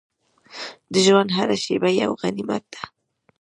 [0.91, 2.81] د ژوند هره شېبه یو غنیمت ده.